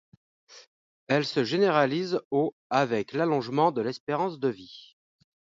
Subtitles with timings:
[1.09, 4.95] Elle se généralise au avec l'allongement de l'espérance de vie.